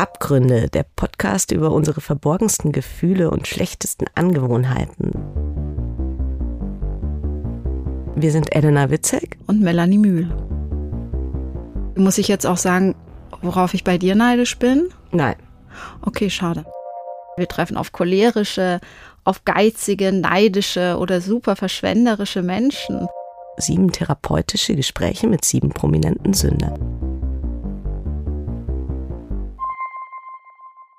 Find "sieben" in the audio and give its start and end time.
23.58-23.92, 25.44-25.68